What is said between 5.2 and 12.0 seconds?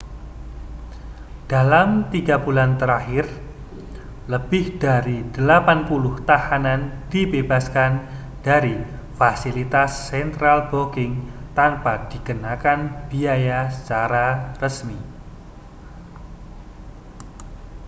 80 tahanan dibebaskan dari fasilitas central booking tanpa